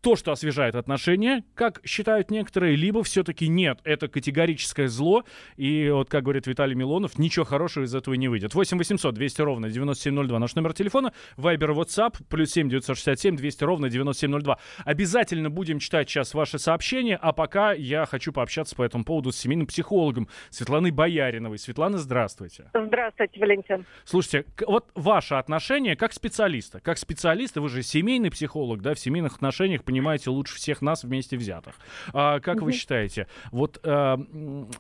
то, 0.02 0.16
что 0.16 0.32
освежает 0.32 0.76
отношения, 0.76 1.44
как 1.54 1.82
считают 1.86 2.32
некоторые, 2.32 2.76
либо 2.76 3.04
все-таки 3.04 3.48
нет, 3.48 3.80
это 3.84 4.08
категорическое 4.08 4.88
зло, 4.88 5.24
и 5.58 5.90
вот, 5.90 6.10
как 6.10 6.24
говорит 6.24 6.48
Виталий 6.48 6.76
Милонов, 6.76 7.18
ничего 7.20 7.46
хорошего 7.46 7.84
из 7.84 7.94
этого 7.94 8.16
не 8.16 8.28
выйдет. 8.28 8.54
8 8.54 8.78
800 8.78 9.14
200 9.14 9.42
ровно 9.42 9.70
9702 9.70 10.40
наш 10.40 10.56
номер 10.56 10.74
телефона, 10.74 11.14
Вайбер, 11.38 11.72
WhatsApp, 11.72 12.16
плюс 12.30 12.52
7 12.52 12.70
967 12.70 13.36
200 13.36 13.64
ровно 13.64 13.90
9702. 13.90 14.58
Обязательно 14.86 15.50
будем 15.50 15.80
читать 15.80 16.10
сейчас 16.10 16.34
ваши 16.34 16.58
сообщения, 16.58 17.18
а 17.22 17.32
пока 17.32 17.74
я 17.74 18.06
хочу 18.06 18.34
пообщаться 18.34 18.76
по 18.76 18.84
этому 18.84 19.06
поводу 19.06 19.32
с 19.32 19.38
семейным 19.38 19.68
психологом 19.68 20.28
Светланой 20.50 20.92
Бояриновой. 20.92 21.60
Светлана, 21.60 22.00
здравствуйте. 22.00 22.72
Здравствуйте, 22.74 23.40
Валентин. 23.40 23.86
Слушайте, 24.04 24.46
вот 24.66 24.90
ваше 24.96 25.36
отношение 25.36 25.96
как 25.96 26.14
специалиста, 26.14 26.80
как 26.80 26.98
специалиста, 26.98 27.62
вы 27.62 27.70
же 27.70 27.84
семейный 27.84 28.32
психолог, 28.32 28.82
да, 28.82 28.96
в 28.96 29.00
семейных 29.00 29.36
отношениях 29.36 29.84
понимаете 29.92 30.30
лучше 30.30 30.56
всех 30.56 30.82
нас 30.82 31.04
вместе 31.04 31.36
взятых. 31.36 31.76
А, 32.14 32.40
как 32.40 32.58
mm-hmm. 32.58 32.64
вы 32.64 32.72
считаете, 32.72 33.28
вот 33.52 33.80
а, 33.84 34.18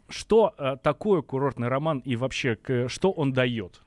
что 0.07 0.53
а, 0.57 0.77
такое 0.77 1.21
курортный 1.21 1.67
роман 1.67 1.99
и 1.99 2.15
вообще 2.15 2.55
к, 2.55 2.87
что 2.87 3.11
он 3.11 3.33
дает? 3.33 3.81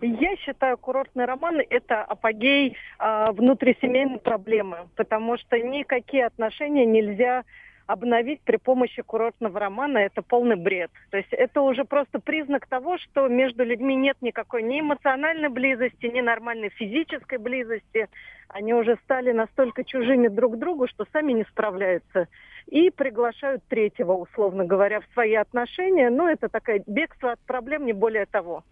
Я 0.00 0.36
считаю, 0.36 0.78
курортные 0.78 1.26
романы– 1.26 1.66
это 1.70 2.04
апогей 2.04 2.76
а, 3.00 3.32
внутрисемейной 3.32 4.20
проблемы, 4.20 4.88
потому 4.94 5.36
что 5.36 5.58
никакие 5.58 6.26
отношения 6.26 6.86
нельзя 6.86 7.42
обновить 7.88 8.42
при 8.42 8.58
помощи 8.58 9.00
курортного 9.00 9.58
романа– 9.58 9.98
это 9.98 10.20
полный 10.20 10.56
бред. 10.56 10.90
То 11.10 11.16
есть 11.16 11.32
это 11.32 11.62
уже 11.62 11.84
просто 11.84 12.20
признак 12.20 12.66
того, 12.66 12.98
что 12.98 13.28
между 13.28 13.64
людьми 13.64 13.96
нет 13.96 14.18
никакой 14.20 14.62
ни 14.62 14.80
эмоциональной 14.80 15.48
близости, 15.48 16.04
ни 16.06 16.20
нормальной 16.20 16.68
физической 16.68 17.38
близости. 17.38 18.08
Они 18.48 18.74
уже 18.74 18.98
стали 19.04 19.32
настолько 19.32 19.84
чужими 19.84 20.28
друг 20.28 20.58
другу, 20.58 20.86
что 20.86 21.06
сами 21.12 21.32
не 21.32 21.44
справляются. 21.44 22.28
И 22.66 22.90
приглашают 22.90 23.64
третьего, 23.68 24.12
условно 24.12 24.66
говоря, 24.66 25.00
в 25.00 25.06
свои 25.14 25.34
отношения. 25.34 26.10
Но 26.10 26.28
это 26.28 26.50
такое 26.50 26.84
бегство 26.86 27.32
от 27.32 27.40
проблем, 27.40 27.86
не 27.86 27.94
более 27.94 28.26
того. 28.26 28.64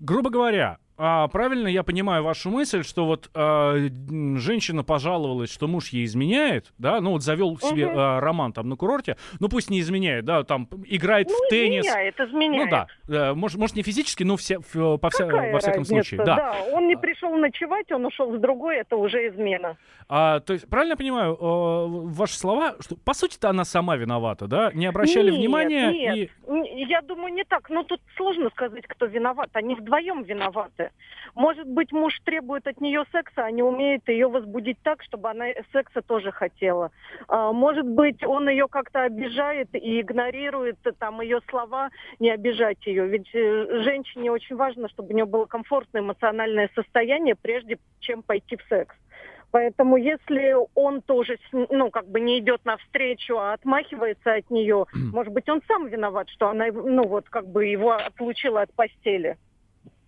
Грубо 0.00 0.28
говоря, 0.30 0.78
а, 0.98 1.28
правильно 1.28 1.68
я 1.68 1.82
понимаю 1.82 2.22
вашу 2.22 2.50
мысль, 2.50 2.82
что 2.82 3.06
вот 3.06 3.30
а, 3.34 3.76
женщина 4.36 4.82
пожаловалась, 4.82 5.52
что 5.52 5.68
муж 5.68 5.88
ей 5.88 6.04
изменяет, 6.04 6.72
да, 6.78 7.00
ну 7.00 7.12
вот 7.12 7.22
завел 7.22 7.58
себе 7.58 7.86
угу. 7.86 7.98
а, 7.98 8.20
роман 8.20 8.52
там 8.52 8.68
на 8.68 8.76
курорте, 8.76 9.16
ну 9.40 9.48
пусть 9.48 9.70
не 9.70 9.80
изменяет, 9.80 10.24
да, 10.24 10.42
там 10.44 10.68
играет 10.86 11.28
ну, 11.28 11.34
в 11.34 11.48
теннис. 11.48 11.84
Изменяет, 11.86 12.20
изменяет. 12.20 12.70
Ну 12.70 12.86
да, 13.08 13.34
может, 13.34 13.58
может 13.58 13.76
не 13.76 13.82
физически, 13.82 14.22
но 14.22 14.36
все, 14.36 14.60
в, 14.72 14.98
по 14.98 15.10
вся, 15.10 15.26
во 15.26 15.58
всяком 15.58 15.80
разница? 15.80 15.84
случае. 15.84 16.24
Да. 16.24 16.36
да, 16.36 16.56
он 16.72 16.86
не 16.88 16.96
пришел 16.96 17.34
ночевать, 17.36 17.90
он 17.92 18.06
ушел 18.06 18.36
с 18.36 18.40
другой, 18.40 18.76
это 18.76 18.96
уже 18.96 19.28
измена. 19.28 19.76
А, 20.08 20.40
то 20.40 20.52
есть, 20.52 20.68
правильно 20.68 20.92
я 20.92 20.96
понимаю, 20.96 21.34
э, 21.34 21.86
ваши 22.14 22.38
слова, 22.38 22.76
что 22.80 22.96
по 22.96 23.12
сути-то 23.12 23.50
она 23.50 23.64
сама 23.64 23.96
виновата, 23.96 24.46
да? 24.46 24.70
Не 24.72 24.86
обращали 24.86 25.30
нет, 25.30 25.40
внимания 25.40 25.90
нет. 25.90 26.16
и... 26.16 26.30
Я 26.88 27.02
думаю, 27.02 27.34
не 27.34 27.44
так. 27.44 27.68
Ну, 27.70 27.82
тут 27.82 28.00
сложно 28.16 28.50
сказать, 28.50 28.86
кто 28.86 29.06
виноват. 29.06 29.50
Они 29.54 29.74
вдвоем 29.74 30.22
виноваты. 30.22 30.85
Может 31.34 31.66
быть, 31.66 31.92
муж 31.92 32.18
требует 32.24 32.66
от 32.66 32.80
нее 32.80 33.04
секса, 33.12 33.44
а 33.44 33.50
не 33.50 33.62
умеет 33.62 34.08
ее 34.08 34.28
возбудить 34.28 34.78
так, 34.82 35.02
чтобы 35.02 35.30
она 35.30 35.46
секса 35.72 36.02
тоже 36.02 36.32
хотела. 36.32 36.90
А, 37.28 37.52
может 37.52 37.86
быть, 37.86 38.24
он 38.24 38.48
ее 38.48 38.68
как-то 38.68 39.02
обижает 39.02 39.68
и 39.74 40.00
игнорирует 40.00 40.78
там 40.98 41.20
ее 41.20 41.40
слова, 41.48 41.90
не 42.18 42.30
обижать 42.30 42.86
ее. 42.86 43.06
Ведь 43.06 43.28
э, 43.34 43.82
женщине 43.82 44.30
очень 44.30 44.56
важно, 44.56 44.88
чтобы 44.88 45.12
у 45.12 45.16
нее 45.16 45.26
было 45.26 45.44
комфортное 45.44 46.02
эмоциональное 46.02 46.70
состояние, 46.74 47.34
прежде 47.34 47.78
чем 48.00 48.22
пойти 48.22 48.56
в 48.56 48.62
секс. 48.68 48.94
Поэтому 49.50 49.96
если 49.96 50.54
он 50.74 51.00
тоже, 51.02 51.38
ну, 51.52 51.90
как 51.90 52.08
бы 52.08 52.20
не 52.20 52.40
идет 52.40 52.64
навстречу, 52.64 53.38
а 53.38 53.54
отмахивается 53.54 54.34
от 54.34 54.50
нее, 54.50 54.86
может 54.92 55.32
быть, 55.32 55.48
он 55.48 55.62
сам 55.66 55.86
виноват, 55.86 56.28
что 56.28 56.48
она, 56.48 56.66
ну, 56.66 57.06
вот, 57.06 57.28
как 57.30 57.46
бы 57.46 57.64
его 57.64 57.92
отлучила 57.92 58.62
от 58.62 58.72
постели. 58.74 59.38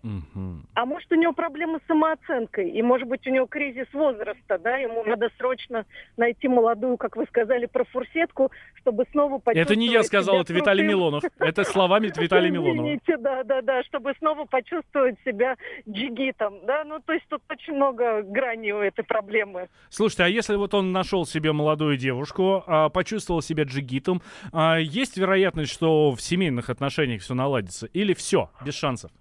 Угу. 0.03 0.61
А 0.75 0.85
может, 0.85 1.11
у 1.11 1.15
него 1.15 1.33
проблемы 1.33 1.79
с 1.83 1.87
самооценкой, 1.87 2.69
и, 2.69 2.81
может 2.81 3.07
быть, 3.07 3.25
у 3.27 3.29
него 3.29 3.47
кризис 3.47 3.87
возраста, 3.93 4.57
да, 4.57 4.77
ему 4.77 5.03
надо 5.03 5.29
срочно 5.37 5.85
найти 6.15 6.47
молодую, 6.47 6.97
как 6.97 7.17
вы 7.17 7.25
сказали, 7.25 7.65
профурсетку, 7.65 8.51
чтобы 8.75 9.05
снова 9.11 9.39
почувствовать 9.39 9.67
Это 9.71 9.75
не 9.75 9.87
я 9.87 10.03
сказал, 10.03 10.41
это 10.41 10.53
Виталий 10.53 10.85
Милонов. 10.85 11.23
Это 11.39 11.63
словами 11.63 12.11
Виталия 12.15 12.49
Милонова. 12.49 12.85
Извините, 12.85 13.17
да, 13.17 13.43
да, 13.43 13.61
да, 13.61 13.83
чтобы 13.83 14.13
снова 14.19 14.45
почувствовать 14.45 15.17
себя 15.25 15.57
джигитом, 15.87 16.65
да, 16.65 16.83
ну, 16.85 16.99
то 17.05 17.13
есть 17.13 17.25
тут 17.27 17.41
очень 17.49 17.73
много 17.73 18.21
граней 18.21 18.71
у 18.71 18.79
этой 18.79 19.03
проблемы. 19.03 19.67
Слушайте, 19.89 20.23
а 20.23 20.27
если 20.27 20.55
вот 20.55 20.73
он 20.73 20.93
нашел 20.93 21.25
себе 21.25 21.51
молодую 21.51 21.97
девушку, 21.97 22.63
а, 22.65 22.89
почувствовал 22.89 23.41
себя 23.41 23.63
джигитом, 23.63 24.21
а, 24.53 24.77
есть 24.77 25.17
вероятность, 25.17 25.71
что 25.71 26.11
в 26.11 26.21
семейных 26.21 26.69
отношениях 26.69 27.21
все 27.21 27.33
наладится? 27.33 27.87
Или 27.87 28.13
все, 28.13 28.49
без 28.65 28.75
шансов? 28.75 29.11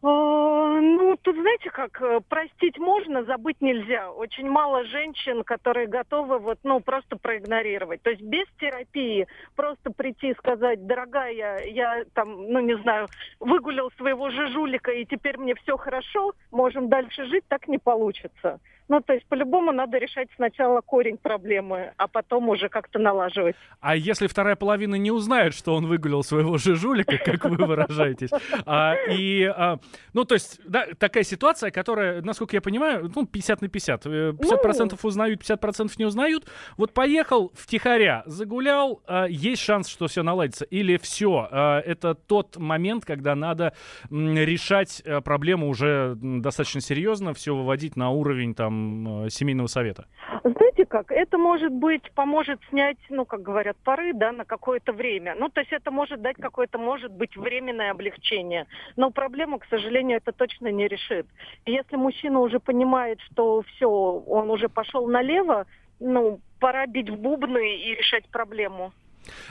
one 0.79 1.08
Ну, 1.09 1.17
тут, 1.17 1.37
знаете, 1.37 1.71
как, 1.71 2.03
э, 2.03 2.21
простить 2.29 2.77
можно, 2.77 3.25
забыть 3.25 3.63
нельзя. 3.63 4.11
Очень 4.11 4.51
мало 4.51 4.85
женщин, 4.85 5.43
которые 5.43 5.87
готовы 5.87 6.39
вот, 6.39 6.59
ну, 6.65 6.81
просто 6.81 7.17
проигнорировать. 7.17 8.03
То 8.03 8.11
есть 8.11 8.21
без 8.21 8.45
терапии 8.61 9.27
просто 9.57 9.91
прийти 9.91 10.33
и 10.33 10.35
сказать, 10.35 10.87
дорогая, 10.87 11.65
я 11.65 12.05
там, 12.13 12.53
ну, 12.53 12.61
не 12.61 12.77
знаю, 12.83 13.07
выгулял 13.41 13.91
своего 13.93 14.29
жижулика, 14.29 14.91
и 14.91 15.07
теперь 15.07 15.39
мне 15.39 15.55
все 15.55 15.79
хорошо, 15.79 16.35
можем 16.51 16.91
дальше 16.91 17.25
жить, 17.25 17.45
так 17.49 17.69
не 17.69 17.79
получится. 17.79 18.61
Ну, 18.89 19.03
то 19.03 19.13
есть, 19.13 19.27
по-любому 19.27 19.71
надо 19.71 19.99
решать 19.99 20.29
сначала 20.37 20.81
корень 20.81 21.19
проблемы, 21.19 21.93
а 21.99 22.09
потом 22.09 22.49
уже 22.49 22.71
как-то 22.71 22.99
налаживать. 22.99 23.55
А 23.81 23.95
если 23.95 24.27
вторая 24.27 24.57
половина 24.57 24.95
не 24.95 25.11
узнает, 25.11 25.55
что 25.55 25.75
он 25.75 25.87
выгулял 25.87 26.25
своего 26.25 26.57
жижулика, 26.57 27.19
как 27.19 27.45
вы 27.45 27.57
выражаетесь, 27.67 28.31
а, 28.65 28.95
и, 29.11 29.45
а, 29.45 29.79
ну, 30.15 30.25
то 30.25 30.35
есть, 30.35 30.61
да, 30.65 30.87
такая 30.99 31.25
ситуация, 31.25 31.71
которая, 31.71 32.23
насколько 32.23 32.57
я 32.57 32.61
понимаю, 32.61 33.11
ну, 33.15 33.27
50 33.27 33.63
на 33.63 33.69
50. 33.69 34.07
50% 34.07 34.91
ну... 34.91 35.09
узнают, 35.09 35.43
50% 35.43 35.93
не 35.99 36.05
узнают. 36.05 36.47
Вот 36.77 36.93
поехал 36.93 37.53
втихаря, 37.55 38.23
загулял, 38.27 39.03
а, 39.07 39.27
есть 39.27 39.63
шанс, 39.63 39.89
что 39.89 40.07
все 40.07 40.23
наладится. 40.23 40.65
Или 40.65 40.97
все, 40.97 41.49
а, 41.51 41.81
это 41.81 42.15
тот 42.15 42.57
момент, 42.57 43.05
когда 43.05 43.35
надо 43.35 43.75
решать 44.11 45.03
а, 45.05 45.21
проблему 45.21 45.69
уже 45.69 46.17
достаточно 46.17 46.81
серьезно, 46.81 47.35
все 47.35 47.55
выводить 47.55 47.97
на 47.97 48.11
уровень, 48.11 48.55
там, 48.55 49.09
Э, 49.09 49.31
семейного 49.31 49.67
совета? 49.67 50.07
Знаете 50.43 50.78
как, 50.89 51.13
это 51.13 51.39
может 51.39 51.73
быть, 51.73 52.11
поможет 52.13 52.61
снять, 52.71 52.99
ну, 53.09 53.25
как 53.25 53.43
говорят, 53.43 53.77
пары, 53.85 54.13
да, 54.13 54.33
на 54.33 54.45
какое-то 54.45 54.93
время. 54.93 55.35
Ну, 55.39 55.49
то 55.49 55.61
есть 55.61 55.73
это 55.73 55.91
может 55.91 56.21
дать 56.21 56.37
какое-то, 56.37 56.79
может 56.79 57.13
быть, 57.13 57.37
временное 57.37 57.91
облегчение. 57.91 58.67
Но 58.97 59.11
проблему, 59.11 59.59
к 59.59 59.67
сожалению, 59.67 60.17
это 60.19 60.33
точно 60.33 60.69
не 60.69 60.89
решит. 60.89 61.27
если 61.67 61.97
мужчина 61.97 62.41
уже 62.41 62.59
понимает, 62.59 63.21
что 63.21 63.63
все, 63.63 63.89
он 63.89 64.51
уже 64.51 64.69
пошел 64.69 65.07
налево, 65.07 65.67
ну, 66.01 66.41
пора 66.61 66.87
бить 66.87 67.11
в 67.11 67.17
бубны 67.17 67.77
и 67.77 67.95
решать 67.95 68.27
проблему. 68.29 68.93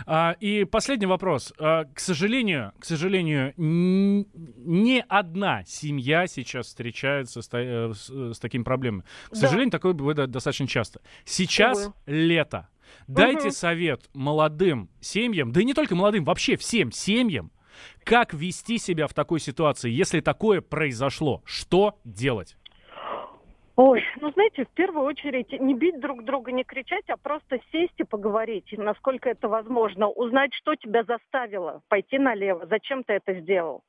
А, 0.05 0.35
и 0.39 0.63
последний 0.65 1.05
вопрос. 1.05 1.53
А, 1.59 1.85
к 1.85 1.99
сожалению, 1.99 2.73
к 2.79 2.85
сожалению, 2.85 3.53
ни 3.57 5.03
одна 5.07 5.63
семья 5.65 6.27
сейчас 6.27 6.67
встречается 6.67 7.41
с, 7.41 7.49
э, 7.53 7.93
с, 7.93 8.09
э, 8.09 8.33
с 8.33 8.39
такими 8.39 8.63
проблемами. 8.63 9.03
К 9.27 9.33
да. 9.33 9.39
сожалению, 9.39 9.71
такое 9.71 9.93
бывает 9.93 10.29
достаточно 10.29 10.67
часто. 10.67 11.01
Сейчас 11.25 11.85
Увы. 11.87 11.93
лето. 12.07 12.69
Дайте 13.07 13.47
угу. 13.47 13.51
совет 13.51 14.09
молодым 14.13 14.89
семьям, 15.01 15.51
да 15.51 15.61
и 15.61 15.65
не 15.65 15.73
только 15.73 15.95
молодым, 15.95 16.23
вообще 16.23 16.55
всем 16.55 16.91
семьям, 16.91 17.51
как 18.03 18.33
вести 18.33 18.77
себя 18.77 19.07
в 19.07 19.13
такой 19.13 19.39
ситуации, 19.39 19.89
если 19.89 20.19
такое 20.19 20.61
произошло. 20.61 21.41
Что 21.45 21.99
делать? 22.03 22.56
Ой, 23.77 24.03
ну 24.19 24.31
знаете, 24.31 24.65
в 24.65 24.69
первую 24.69 25.05
очередь 25.05 25.51
не 25.59 25.75
бить 25.75 25.99
друг 25.99 26.23
друга, 26.23 26.51
не 26.51 26.63
кричать, 26.63 27.07
а 27.09 27.15
просто 27.15 27.59
сесть 27.71 27.93
и 27.97 28.03
поговорить, 28.03 28.73
насколько 28.75 29.29
это 29.29 29.47
возможно, 29.47 30.09
узнать, 30.09 30.51
что 30.55 30.75
тебя 30.75 31.03
заставило 31.03 31.81
пойти 31.87 32.17
налево, 32.17 32.65
зачем 32.65 33.03
ты 33.03 33.13
это 33.13 33.35
сделал. 33.35 33.83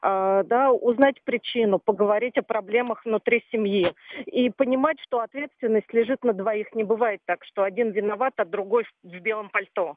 Uh, 0.00 0.44
да, 0.44 0.70
узнать 0.70 1.20
причину, 1.24 1.80
поговорить 1.80 2.38
о 2.38 2.42
проблемах 2.42 3.04
внутри 3.04 3.44
семьи 3.50 3.92
и 4.26 4.48
понимать, 4.48 5.00
что 5.00 5.18
ответственность 5.18 5.92
лежит 5.92 6.22
на 6.22 6.32
двоих. 6.32 6.72
Не 6.74 6.84
бывает 6.84 7.20
так, 7.26 7.44
что 7.44 7.64
один 7.64 7.90
виноват, 7.90 8.34
а 8.36 8.44
другой 8.44 8.84
в 9.02 9.18
белом 9.18 9.50
пальто 9.50 9.96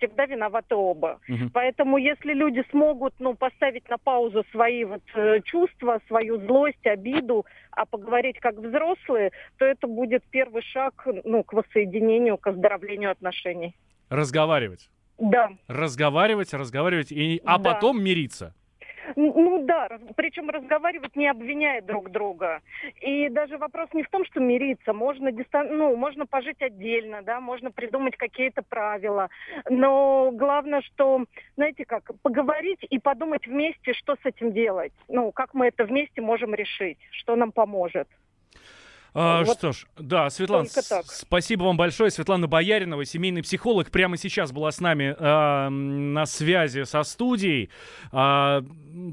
всегда 0.00 0.26
виноваты 0.26 0.74
оба. 0.74 1.20
Угу. 1.28 1.50
Поэтому 1.52 1.98
если 1.98 2.32
люди 2.32 2.64
смогут 2.70 3.14
ну, 3.18 3.34
поставить 3.34 3.88
на 3.88 3.98
паузу 3.98 4.44
свои 4.50 4.84
вот, 4.84 5.02
э, 5.14 5.40
чувства, 5.44 6.00
свою 6.08 6.38
злость, 6.38 6.86
обиду, 6.86 7.44
а 7.70 7.84
поговорить 7.84 8.38
как 8.40 8.56
взрослые, 8.56 9.30
то 9.58 9.64
это 9.64 9.86
будет 9.86 10.24
первый 10.30 10.62
шаг 10.62 11.06
ну, 11.24 11.42
к 11.44 11.52
воссоединению, 11.52 12.38
к 12.38 12.46
оздоровлению 12.46 13.10
отношений. 13.10 13.76
Разговаривать. 14.08 14.88
Да. 15.18 15.50
Разговаривать, 15.68 16.54
разговаривать, 16.54 17.12
и, 17.12 17.42
а 17.44 17.58
да. 17.58 17.74
потом 17.74 18.02
мириться. 18.02 18.54
Ну 19.16 19.64
да, 19.64 19.88
причем 20.16 20.50
разговаривать 20.50 21.16
не 21.16 21.28
обвиняя 21.28 21.80
друг 21.82 22.10
друга. 22.10 22.60
И 23.00 23.28
даже 23.28 23.58
вопрос 23.58 23.88
не 23.92 24.02
в 24.02 24.10
том, 24.10 24.24
что 24.24 24.40
мириться. 24.40 24.92
Можно, 24.92 25.32
дистан... 25.32 25.76
ну, 25.76 25.96
можно 25.96 26.26
пожить 26.26 26.62
отдельно, 26.62 27.22
да, 27.22 27.40
можно 27.40 27.70
придумать 27.70 28.16
какие-то 28.16 28.62
правила. 28.62 29.28
Но 29.68 30.30
главное, 30.32 30.82
что, 30.82 31.24
знаете 31.56 31.84
как, 31.84 32.10
поговорить 32.22 32.84
и 32.88 32.98
подумать 32.98 33.46
вместе, 33.46 33.92
что 33.94 34.16
с 34.16 34.24
этим 34.24 34.52
делать. 34.52 34.92
Ну, 35.08 35.32
как 35.32 35.54
мы 35.54 35.68
это 35.68 35.84
вместе 35.84 36.20
можем 36.20 36.54
решить, 36.54 36.98
что 37.10 37.36
нам 37.36 37.52
поможет. 37.52 38.08
А, 39.12 39.42
вот 39.42 39.58
что 39.58 39.72
ж, 39.72 39.86
да, 39.98 40.30
Светлана, 40.30 40.68
спасибо 41.06 41.64
вам 41.64 41.76
большое. 41.76 42.10
Светлана 42.10 42.46
Бояринова, 42.46 43.04
семейный 43.04 43.42
психолог, 43.42 43.90
прямо 43.90 44.16
сейчас 44.16 44.52
была 44.52 44.70
с 44.70 44.80
нами 44.80 45.16
э, 45.18 45.68
на 45.68 46.26
связи 46.26 46.84
со 46.84 47.02
студией. 47.02 47.70
Э, 48.12 48.62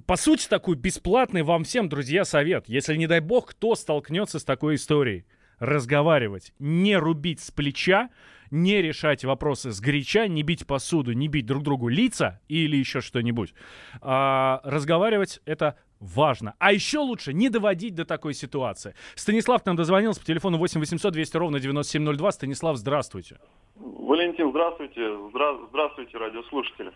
по 0.06 0.16
сути, 0.16 0.48
такой 0.48 0.76
бесплатный 0.76 1.42
вам 1.44 1.64
всем, 1.64 1.90
друзья, 1.90 2.26
совет. 2.26 2.66
Если, 2.68 2.96
не 2.96 3.08
дай 3.08 3.22
бог, 3.22 3.48
кто 3.48 3.76
столкнется 3.76 4.40
с 4.40 4.44
такой 4.44 4.76
историей, 4.76 5.26
разговаривать, 5.60 6.54
не 6.60 6.96
рубить 6.96 7.40
с 7.40 7.50
плеча, 7.50 8.10
не 8.52 8.82
решать 8.82 9.24
вопросы 9.24 9.72
с 9.72 9.80
горяча, 9.80 10.28
не 10.28 10.44
бить 10.44 10.66
посуду, 10.68 11.14
не 11.14 11.28
бить 11.28 11.46
друг 11.46 11.64
другу 11.64 11.88
лица 11.88 12.40
или 12.48 12.78
еще 12.78 13.02
что-нибудь. 13.02 13.54
А, 14.02 14.62
разговаривать 14.64 15.42
это 15.46 15.78
важно. 16.00 16.54
А 16.60 16.72
еще 16.72 17.00
лучше 17.00 17.34
не 17.34 17.50
доводить 17.50 17.96
до 17.96 18.06
такой 18.06 18.34
ситуации. 18.34 18.96
Станислав 19.16 19.66
нам 19.66 19.76
дозвонился 19.76 20.20
по 20.20 20.26
телефону 20.26 20.58
8 20.58 20.80
800 20.80 21.14
200 21.14 21.38
ровно 21.38 21.60
9702. 21.60 22.32
Станислав, 22.32 22.78
здравствуйте. 22.78 23.40
Валентин, 23.76 24.52
здравствуйте. 24.52 25.18
Здра... 25.30 25.58
Здравствуйте, 25.70 26.18
радиослушатели. 26.18 26.92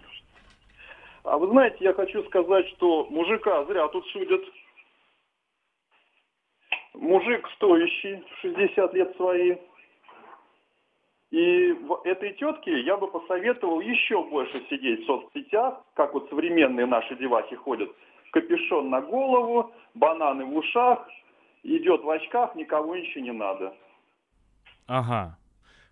А 1.24 1.38
вы 1.38 1.48
знаете, 1.48 1.78
я 1.82 1.94
хочу 1.94 2.24
сказать, 2.26 2.68
что 2.70 3.06
мужика 3.10 3.64
зря 3.66 3.88
тут 3.90 4.06
судят. 4.08 4.42
Мужик 6.94 7.48
стоящий, 7.56 8.24
60 8.42 8.94
лет 8.94 9.16
свои. 9.16 9.56
И 11.32 11.76
этой 12.04 12.34
тетке 12.34 12.82
я 12.82 12.98
бы 12.98 13.08
посоветовал 13.08 13.80
еще 13.80 14.22
больше 14.24 14.64
сидеть 14.70 15.04
в 15.04 15.06
соцсетях, 15.06 15.82
как 15.96 16.14
вот 16.14 16.30
современные 16.30 16.86
наши 16.86 17.16
девахи 17.16 17.56
ходят– 17.56 17.90
капюшон 18.32 18.90
на 18.90 19.02
голову, 19.02 19.72
бананы 19.94 20.46
в 20.46 20.56
ушах, 20.56 21.08
идет 21.64 22.02
в 22.04 22.10
очках, 22.10 22.56
никого 22.56 22.96
еще 22.96 23.22
не 23.22 23.32
надо. 23.32 23.74
Ага. 24.88 25.38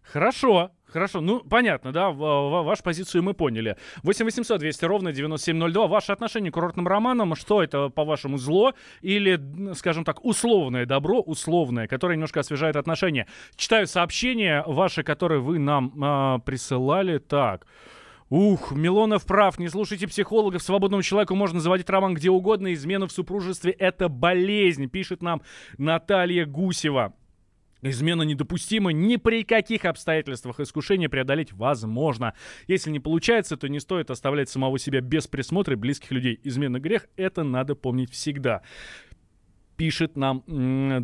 Хорошо, 0.03 0.71
хорошо. 0.87 1.21
Ну, 1.21 1.41
понятно, 1.41 1.91
да, 1.91 2.09
вашу 2.09 2.83
позицию 2.83 3.23
мы 3.23 3.33
поняли. 3.33 3.77
8 4.03 4.25
800 4.25 4.59
200 4.59 4.85
ровно 4.85 5.11
9702. 5.11 5.87
Ваше 5.87 6.11
отношение 6.11 6.51
к 6.51 6.55
курортным 6.55 6.87
романам, 6.87 7.35
что 7.35 7.61
это, 7.61 7.89
по-вашему, 7.89 8.37
зло 8.37 8.73
или, 9.01 9.39
скажем 9.75 10.03
так, 10.03 10.25
условное 10.25 10.85
добро, 10.85 11.19
условное, 11.21 11.87
которое 11.87 12.15
немножко 12.15 12.39
освежает 12.39 12.75
отношения? 12.75 13.27
Читаю 13.55 13.85
сообщения 13.87 14.63
ваши, 14.65 15.03
которые 15.03 15.41
вы 15.41 15.59
нам 15.59 15.93
э, 16.03 16.39
присылали. 16.39 17.19
Так. 17.19 17.67
Ух, 18.29 18.71
Милонов 18.71 19.25
прав, 19.25 19.57
не 19.57 19.69
слушайте 19.69 20.07
психологов, 20.07 20.61
свободному 20.61 21.01
человеку 21.01 21.33
можно 21.33 21.59
заводить 21.59 21.89
роман 21.89 22.13
где 22.13 22.29
угодно, 22.29 22.73
измена 22.73 23.07
в 23.07 23.11
супружестве— 23.11 23.71
это 23.79 24.07
болезнь, 24.07 24.87
пишет 24.87 25.23
нам 25.23 25.41
Наталья 25.79 26.45
Гусева. 26.45 27.13
Измена 27.81 28.23
недопустима, 28.23 28.91
ни 28.91 29.15
при 29.15 29.43
каких 29.43 29.85
обстоятельствах 29.85 30.59
искушение 30.59 31.09
преодолеть 31.09 31.53
возможно. 31.53 32.33
Если 32.67 32.91
не 32.91 32.99
получается, 32.99 33.57
то 33.57 33.69
не 33.69 33.79
стоит 33.79 34.11
оставлять 34.11 34.49
самого 34.49 34.77
себя 34.79 35.01
без 35.01 35.27
присмотра 35.27 35.75
близких 35.75 36.11
людей. 36.11 36.39
Измена 36.43 36.79
грех, 36.79 37.07
это 37.15 37.43
надо 37.43 37.75
помнить 37.75 38.11
всегда 38.11 38.61
пишет 39.79 40.17
нам 40.17 40.43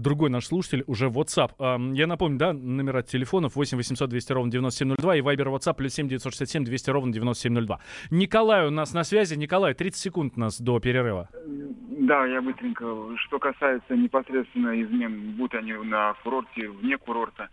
другой 0.01 0.29
наш 0.29 0.47
слушатель 0.47 0.83
уже 0.85 1.07
в 1.07 1.17
WhatsApp. 1.17 1.95
Я 1.95 2.07
напомню, 2.07 2.38
да, 2.38 2.51
номера 2.51 3.03
телефонов 3.03 3.55
8 3.55 3.77
800 3.77 4.09
200 4.09 4.31
ровно 4.33 4.51
9702 4.51 5.15
и 5.15 5.21
Viber 5.21 5.55
WhatsApp 5.55 5.75
плюс 5.75 5.93
7 5.93 6.09
967 6.09 6.65
200 6.65 6.89
ровно 6.89 7.13
9702. 7.13 7.79
Николай 8.11 8.67
у 8.67 8.71
нас 8.71 8.93
на 8.93 9.05
связи. 9.05 9.35
Николай, 9.35 9.73
30 9.75 10.01
секунд 10.01 10.33
у 10.35 10.41
нас 10.41 10.59
до 10.59 10.81
перерыва. 10.81 11.29
Да, 12.06 12.24
я 12.28 12.41
быстренько. 12.41 12.86
Что 13.18 13.39
касается 13.39 13.96
непосредственно 13.96 14.80
измен, 14.82 15.32
будь 15.32 15.56
они 15.56 15.74
на 15.74 16.13
курорте, 16.24 16.70
вне 16.70 16.98
курорта, 16.98 17.50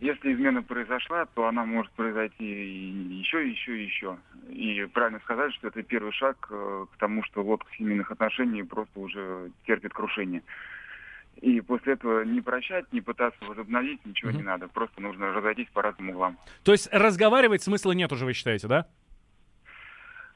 если 0.00 0.32
измена 0.32 0.62
произошла, 0.62 1.26
то 1.26 1.48
она 1.48 1.64
может 1.64 1.90
произойти 1.92 2.44
еще, 2.44 3.48
еще, 3.50 3.84
еще. 3.84 4.16
И 4.50 4.86
правильно 4.92 5.18
сказать, 5.20 5.52
что 5.54 5.66
это 5.66 5.82
первый 5.82 6.12
шаг 6.12 6.36
э, 6.48 6.86
к 6.92 6.96
тому, 6.98 7.24
что 7.24 7.42
лодка 7.42 7.68
семейных 7.76 8.12
отношений 8.12 8.62
просто 8.62 9.00
уже 9.00 9.50
терпит 9.66 9.92
крушение. 9.92 10.44
И 11.40 11.60
после 11.60 11.94
этого 11.94 12.22
не 12.22 12.40
прощать, 12.40 12.92
не 12.92 13.00
пытаться 13.00 13.44
возобновить, 13.44 14.04
ничего 14.06 14.30
mm-hmm. 14.30 14.36
не 14.36 14.42
надо. 14.42 14.68
Просто 14.68 15.02
нужно 15.02 15.32
разойтись 15.32 15.68
по 15.72 15.82
разным 15.82 16.10
углам. 16.10 16.38
То 16.62 16.70
есть 16.70 16.88
разговаривать 16.92 17.64
смысла 17.64 17.90
нет 17.92 18.12
уже, 18.12 18.24
вы 18.24 18.32
считаете, 18.32 18.68
да? 18.68 18.86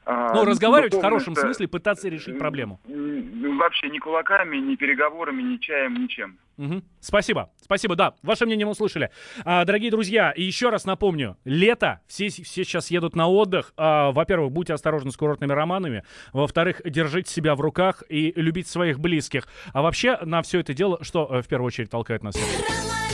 А, 0.05 0.33
Ну, 0.33 0.45
разговаривать 0.45 0.93
в 0.93 1.01
хорошем 1.01 1.35
смысле, 1.35 1.67
пытаться 1.67 2.09
решить 2.09 2.37
проблему. 2.37 2.79
М, 2.87 3.57
Вообще 3.57 3.89
ни 3.89 3.99
кулаками, 3.99 4.57
ни 4.57 4.75
переговорами, 4.75 5.41
ни 5.41 5.57
чаем, 5.57 5.93
ничем. 6.01 6.37
Мгм. 6.57 6.83
Спасибо, 6.99 7.49
спасибо, 7.61 7.95
да, 7.95 8.13
ваше 8.21 8.45
мнение 8.45 8.65
мы 8.65 8.73
услышали. 8.73 9.09
А, 9.45 9.63
дорогие 9.65 9.89
друзья, 9.89 10.31
и 10.31 10.43
еще 10.43 10.69
раз 10.69 10.85
напомню, 10.85 11.37
лето, 11.45 12.01
все, 12.07 12.27
все 12.29 12.43
сейчас 12.63 12.91
едут 12.91 13.15
на 13.15 13.27
отдых. 13.27 13.73
А, 13.77 14.11
во-первых, 14.11 14.51
будьте 14.51 14.73
осторожны 14.73 15.11
с 15.11 15.17
курортными 15.17 15.51
романами. 15.53 16.03
Во-вторых, 16.33 16.81
держите 16.85 17.31
себя 17.31 17.55
в 17.55 17.61
руках 17.61 18.03
и 18.09 18.33
любите 18.35 18.69
своих 18.69 18.99
близких. 18.99 19.47
А 19.73 19.81
вообще 19.81 20.17
на 20.21 20.41
все 20.41 20.59
это 20.59 20.73
дело, 20.73 20.99
что 21.03 21.27
э, 21.31 21.41
в 21.41 21.47
первую 21.47 21.67
очередь 21.67 21.89
толкает 21.89 22.21
нас 22.23 22.35
всех? 22.35 23.12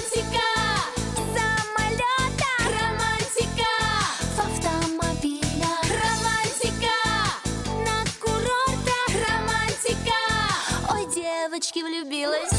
dealers. 12.20 12.59